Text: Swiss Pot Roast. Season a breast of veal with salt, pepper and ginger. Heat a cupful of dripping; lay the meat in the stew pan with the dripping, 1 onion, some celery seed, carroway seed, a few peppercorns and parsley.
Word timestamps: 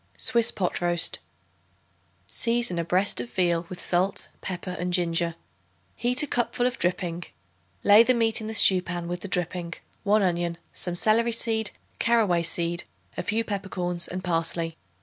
Swiss 0.17 0.49
Pot 0.49 0.81
Roast. 0.81 1.19
Season 2.27 2.79
a 2.79 2.83
breast 2.83 3.21
of 3.21 3.29
veal 3.31 3.67
with 3.69 3.79
salt, 3.79 4.29
pepper 4.41 4.75
and 4.79 4.91
ginger. 4.91 5.35
Heat 5.95 6.23
a 6.23 6.25
cupful 6.25 6.65
of 6.65 6.79
dripping; 6.79 7.25
lay 7.83 8.01
the 8.01 8.15
meat 8.15 8.41
in 8.41 8.47
the 8.47 8.55
stew 8.55 8.81
pan 8.81 9.07
with 9.07 9.19
the 9.19 9.27
dripping, 9.27 9.75
1 10.01 10.23
onion, 10.23 10.57
some 10.73 10.95
celery 10.95 11.31
seed, 11.33 11.69
carroway 11.99 12.41
seed, 12.41 12.83
a 13.15 13.21
few 13.21 13.43
peppercorns 13.43 14.07
and 14.07 14.23
parsley. 14.23 14.75